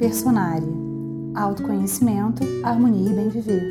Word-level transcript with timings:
Personária. 0.00 0.66
Autoconhecimento, 1.36 2.42
harmonia 2.64 3.10
e 3.10 3.14
bem 3.14 3.28
viver. 3.28 3.68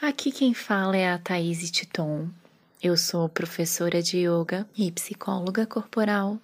Aqui 0.00 0.30
quem 0.30 0.54
fala 0.54 0.96
é 0.96 1.10
a 1.10 1.18
Thaís 1.18 1.68
Titon. 1.72 2.28
Eu 2.80 2.96
sou 2.96 3.28
professora 3.28 4.00
de 4.00 4.18
yoga 4.18 4.64
e 4.78 4.92
psicóloga 4.92 5.66
corporal. 5.66 6.38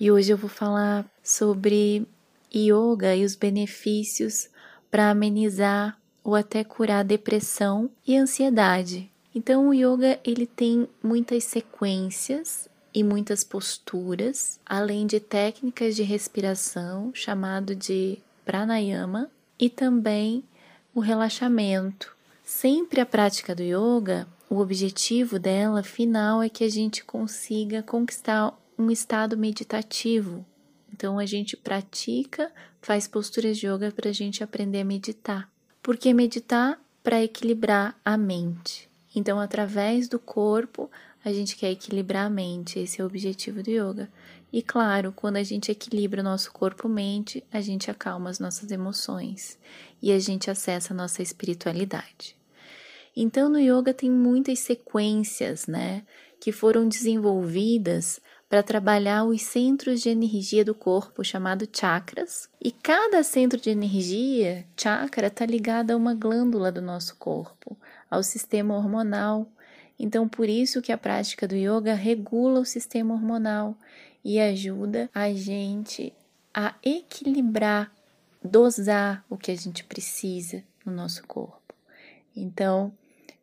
E 0.00 0.10
hoje 0.10 0.32
eu 0.32 0.36
vou 0.36 0.50
falar 0.50 1.06
sobre 1.22 2.04
yoga 2.52 3.14
e 3.14 3.24
os 3.24 3.36
benefícios 3.36 4.48
para 4.90 5.10
amenizar 5.10 5.96
ou 6.24 6.34
até 6.34 6.64
curar 6.64 7.04
depressão 7.04 7.88
e 8.04 8.16
ansiedade. 8.16 9.08
Então 9.32 9.68
o 9.68 9.72
yoga 9.72 10.18
ele 10.24 10.48
tem 10.48 10.88
muitas 11.00 11.44
sequências 11.44 12.68
e 12.96 13.04
muitas 13.04 13.44
posturas, 13.44 14.58
além 14.64 15.06
de 15.06 15.20
técnicas 15.20 15.94
de 15.94 16.02
respiração, 16.02 17.10
chamado 17.12 17.76
de 17.76 18.18
pranayama, 18.42 19.30
e 19.60 19.68
também 19.68 20.42
o 20.94 21.00
relaxamento. 21.00 22.16
Sempre 22.42 22.98
a 23.02 23.04
prática 23.04 23.54
do 23.54 23.62
yoga, 23.62 24.26
o 24.48 24.60
objetivo 24.60 25.38
dela 25.38 25.82
final 25.82 26.42
é 26.42 26.48
que 26.48 26.64
a 26.64 26.70
gente 26.70 27.04
consiga 27.04 27.82
conquistar 27.82 28.58
um 28.78 28.90
estado 28.90 29.36
meditativo. 29.36 30.42
Então 30.90 31.18
a 31.18 31.26
gente 31.26 31.54
pratica, 31.54 32.50
faz 32.80 33.06
posturas 33.06 33.58
de 33.58 33.66
yoga 33.66 33.92
para 33.92 34.08
a 34.08 34.14
gente 34.14 34.42
aprender 34.42 34.80
a 34.80 34.84
meditar. 34.86 35.50
Porque 35.82 36.14
meditar 36.14 36.80
para 37.02 37.22
equilibrar 37.22 37.94
a 38.02 38.16
mente. 38.16 38.88
Então, 39.14 39.40
através 39.40 40.08
do 40.08 40.18
corpo, 40.18 40.90
a 41.28 41.32
gente 41.32 41.56
quer 41.56 41.72
equilibrar 41.72 42.26
a 42.26 42.30
mente, 42.30 42.78
esse 42.78 43.00
é 43.00 43.04
o 43.04 43.06
objetivo 43.08 43.60
do 43.60 43.68
yoga. 43.68 44.08
E 44.52 44.62
claro, 44.62 45.12
quando 45.12 45.36
a 45.36 45.42
gente 45.42 45.72
equilibra 45.72 46.20
o 46.20 46.24
nosso 46.24 46.52
corpo-mente, 46.52 47.42
a 47.52 47.60
gente 47.60 47.90
acalma 47.90 48.30
as 48.30 48.38
nossas 48.38 48.70
emoções 48.70 49.58
e 50.00 50.12
a 50.12 50.20
gente 50.20 50.48
acessa 50.48 50.94
a 50.94 50.96
nossa 50.96 51.22
espiritualidade. 51.22 52.36
Então, 53.16 53.48
no 53.48 53.58
yoga 53.58 53.92
tem 53.92 54.08
muitas 54.08 54.60
sequências, 54.60 55.66
né, 55.66 56.04
que 56.40 56.52
foram 56.52 56.86
desenvolvidas 56.86 58.20
para 58.48 58.62
trabalhar 58.62 59.24
os 59.24 59.42
centros 59.42 60.00
de 60.00 60.10
energia 60.10 60.64
do 60.64 60.76
corpo, 60.76 61.24
chamado 61.24 61.68
chakras. 61.72 62.48
E 62.62 62.70
cada 62.70 63.24
centro 63.24 63.60
de 63.60 63.70
energia, 63.70 64.64
chakra, 64.76 65.26
está 65.26 65.44
ligado 65.44 65.90
a 65.90 65.96
uma 65.96 66.14
glândula 66.14 66.70
do 66.70 66.80
nosso 66.80 67.16
corpo, 67.16 67.76
ao 68.08 68.22
sistema 68.22 68.76
hormonal, 68.76 69.50
então, 69.98 70.28
por 70.28 70.48
isso 70.48 70.82
que 70.82 70.92
a 70.92 70.98
prática 70.98 71.48
do 71.48 71.56
yoga 71.56 71.94
regula 71.94 72.60
o 72.60 72.64
sistema 72.64 73.14
hormonal 73.14 73.76
e 74.24 74.38
ajuda 74.38 75.08
a 75.14 75.32
gente 75.32 76.12
a 76.52 76.74
equilibrar, 76.82 77.92
dosar 78.42 79.24
o 79.28 79.36
que 79.36 79.50
a 79.50 79.56
gente 79.56 79.84
precisa 79.84 80.62
no 80.84 80.92
nosso 80.92 81.26
corpo. 81.26 81.74
Então, 82.34 82.92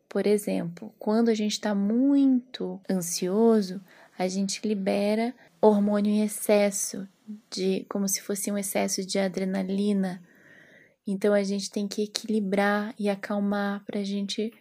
por 0.08 0.26
exemplo, 0.26 0.94
quando 0.98 1.28
a 1.28 1.34
gente 1.34 1.52
está 1.52 1.74
muito 1.74 2.80
ansioso, 2.88 3.80
a 4.16 4.28
gente 4.28 4.66
libera 4.66 5.34
hormônio 5.60 6.12
em 6.12 6.22
excesso, 6.22 7.08
de 7.50 7.84
como 7.88 8.06
se 8.06 8.20
fosse 8.20 8.52
um 8.52 8.58
excesso 8.58 9.04
de 9.04 9.18
adrenalina. 9.18 10.22
Então 11.06 11.34
a 11.34 11.42
gente 11.42 11.70
tem 11.70 11.88
que 11.88 12.02
equilibrar 12.02 12.94
e 12.98 13.08
acalmar 13.08 13.82
para 13.84 14.00
a 14.00 14.04
gente 14.04 14.52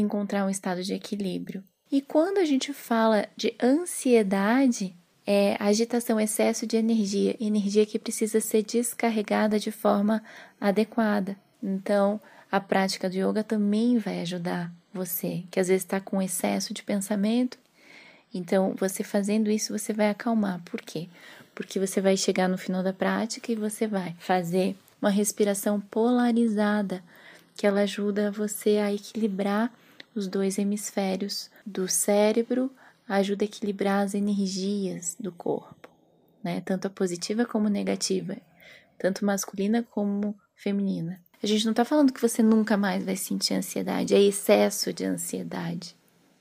encontrar 0.00 0.44
um 0.44 0.50
estado 0.50 0.82
de 0.82 0.94
equilíbrio. 0.94 1.64
E 1.90 2.00
quando 2.00 2.38
a 2.38 2.44
gente 2.44 2.72
fala 2.72 3.28
de 3.36 3.54
ansiedade, 3.62 4.94
é 5.26 5.56
agitação, 5.58 6.20
excesso 6.20 6.66
de 6.66 6.76
energia, 6.76 7.36
energia 7.40 7.86
que 7.86 7.98
precisa 7.98 8.40
ser 8.40 8.62
descarregada 8.62 9.58
de 9.58 9.72
forma 9.72 10.22
adequada. 10.60 11.36
Então, 11.62 12.20
a 12.50 12.60
prática 12.60 13.08
do 13.08 13.16
yoga 13.16 13.42
também 13.42 13.98
vai 13.98 14.20
ajudar 14.20 14.72
você, 14.92 15.44
que 15.50 15.58
às 15.58 15.68
vezes 15.68 15.82
está 15.82 16.00
com 16.00 16.22
excesso 16.22 16.72
de 16.72 16.82
pensamento. 16.82 17.58
Então, 18.32 18.74
você 18.78 19.02
fazendo 19.02 19.50
isso, 19.50 19.76
você 19.76 19.92
vai 19.92 20.10
acalmar. 20.10 20.60
Por 20.64 20.80
quê? 20.80 21.08
Porque 21.54 21.80
você 21.80 22.00
vai 22.00 22.16
chegar 22.16 22.48
no 22.48 22.58
final 22.58 22.82
da 22.82 22.92
prática 22.92 23.50
e 23.50 23.56
você 23.56 23.86
vai 23.86 24.14
fazer 24.18 24.76
uma 25.00 25.10
respiração 25.10 25.80
polarizada, 25.80 27.02
que 27.56 27.66
ela 27.66 27.80
ajuda 27.80 28.30
você 28.30 28.78
a 28.78 28.92
equilibrar 28.92 29.72
os 30.16 30.26
dois 30.26 30.58
hemisférios 30.58 31.50
do 31.64 31.86
cérebro, 31.86 32.70
ajuda 33.06 33.44
a 33.44 33.46
equilibrar 33.46 34.04
as 34.04 34.14
energias 34.14 35.16
do 35.20 35.30
corpo, 35.30 35.88
né? 36.42 36.60
Tanto 36.62 36.86
a 36.86 36.90
positiva 36.90 37.44
como 37.44 37.66
a 37.66 37.70
negativa, 37.70 38.36
tanto 38.98 39.24
masculina 39.24 39.82
como 39.82 40.34
feminina. 40.54 41.20
A 41.42 41.46
gente 41.46 41.64
não 41.64 41.72
está 41.72 41.84
falando 41.84 42.12
que 42.12 42.20
você 42.20 42.42
nunca 42.42 42.76
mais 42.76 43.04
vai 43.04 43.14
sentir 43.14 43.54
ansiedade, 43.54 44.14
é 44.14 44.20
excesso 44.20 44.92
de 44.92 45.04
ansiedade, 45.04 45.94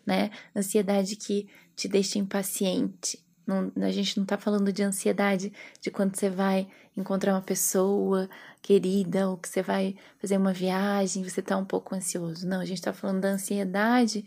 né? 0.06 0.32
Ansiedade 0.56 1.18
que 1.18 1.48
te 1.76 1.88
deixa 1.88 2.18
impaciente, 2.18 3.22
não, 3.46 3.72
a 3.78 3.92
gente 3.92 4.18
não 4.18 4.24
está 4.24 4.38
falando 4.38 4.72
de 4.74 4.84
ansiedade 4.84 5.54
de 5.80 5.92
quando 5.92 6.16
você 6.16 6.30
vai 6.30 6.68
encontrar 6.98 7.34
uma 7.34 7.42
pessoa 7.42 8.30
querida 8.62 9.30
ou 9.30 9.38
que 9.38 9.48
você 9.48 9.62
vai 9.62 9.96
fazer 10.20 10.38
uma 10.38 10.54
viagem, 10.54 11.24
você 11.24 11.42
está 11.42 11.58
um 11.58 11.66
pouco 11.66 11.94
ansioso. 11.94 12.48
Não, 12.48 12.60
a 12.60 12.66
gente 12.66 12.78
está 12.78 12.94
falando 12.94 13.22
da 13.22 13.30
ansiedade 13.30 14.26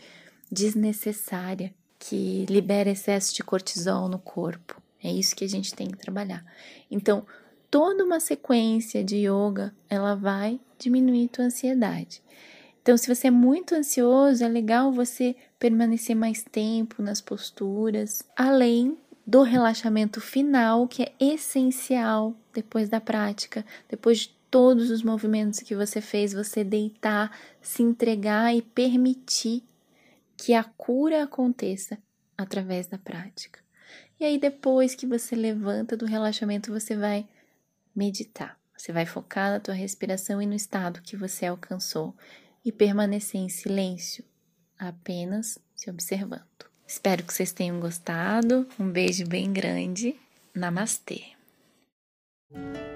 desnecessária 0.51 1.75
que 1.99 2.47
libera 2.49 2.91
excesso 2.91 3.35
de 3.35 3.43
cortisol 3.43 4.09
no 4.09 4.19
corpo. 4.19 4.81
É 5.03 5.11
isso 5.11 5.35
que 5.35 5.45
a 5.45 5.49
gente 5.49 5.75
tem 5.75 5.89
que 5.89 5.99
trabalhar. 5.99 6.45
Então, 6.91 7.27
toda 7.71 8.05
uma 8.05 8.21
sequência 8.21 9.03
de 9.03 9.27
yoga, 9.27 9.75
ela 9.89 10.15
vai 10.15 10.61
diminuir 10.79 11.29
tua 11.29 11.47
ansiedade. 11.47 12.23
Então, 12.83 12.97
se 12.97 13.13
você 13.13 13.27
é 13.27 13.31
muito 13.31 13.75
ansioso, 13.75 14.43
é 14.43 14.49
legal 14.49 14.93
você 14.93 15.37
permanecer 15.59 16.17
mais 16.17 16.43
tempo 16.43 17.03
nas 17.03 17.21
posturas, 17.21 18.23
além 18.37 18.97
do 19.29 19.43
relaxamento 19.43 20.23
final, 20.23 20.89
que 20.89 21.03
é 21.03 21.13
essencial 21.21 22.35
depois 22.51 22.89
da 22.89 22.99
prática, 22.99 23.63
depois 23.87 24.21
de 24.21 24.29
todos 24.51 24.89
os 24.89 25.03
movimentos 25.03 25.61
que 25.61 25.77
você 25.77 26.01
fez, 26.01 26.33
você 26.33 26.65
deitar, 26.65 27.31
se 27.61 27.83
entregar 27.83 28.57
e 28.57 28.63
permitir 28.63 29.63
que 30.35 30.55
a 30.55 30.65
cura 30.65 31.25
aconteça 31.25 31.99
através 32.39 32.87
da 32.87 32.97
prática. 32.97 33.61
E 34.19 34.25
aí, 34.25 34.39
depois 34.39 34.95
que 34.95 35.07
você 35.07 35.37
levanta 35.37 35.95
do 35.95 36.07
relaxamento, 36.07 36.73
você 36.73 36.97
vai 36.97 37.29
meditar. 37.95 38.59
Você 38.75 38.95
vai 38.95 39.05
focar 39.05 39.51
na 39.51 39.61
tua 39.61 39.75
respiração 39.75 40.41
e 40.41 40.47
no 40.47 40.55
estado 40.55 41.03
que 41.03 41.19
você 41.19 41.45
alcançou 41.45 42.17
e 42.65 42.73
permanecer 42.73 43.43
em 43.43 43.51
silêncio, 43.51 44.25
apenas 44.79 45.59
se 45.77 45.91
observando. 45.91 46.69
Espero 46.89 47.23
que 47.23 47.33
vocês 47.35 47.53
tenham 47.53 47.79
gostado. 47.79 48.67
Um 48.81 48.91
beijo 48.91 49.29
bem 49.29 49.53
grande. 49.53 50.17
Namastê. 50.55 51.21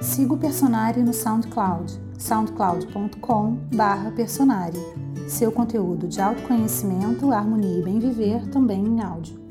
Siga 0.00 0.32
o 0.32 0.38
Personário 0.38 1.04
no 1.04 1.12
SoundCloud, 1.12 1.92
soundcloud.com/personário. 2.18 4.80
Seu 5.28 5.52
conteúdo 5.52 6.08
de 6.08 6.22
autoconhecimento, 6.22 7.32
harmonia 7.32 7.80
e 7.80 7.82
bem 7.82 7.98
viver 7.98 8.48
também 8.48 8.82
em 8.82 9.02
áudio. 9.02 9.41